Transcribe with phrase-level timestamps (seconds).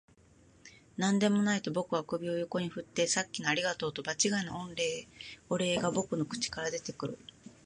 [0.97, 4.67] 「何でもない」と僕は首を横に振って、「さっきのありがとう」と場違いな
[5.49, 7.19] お礼が僕の口から出てくる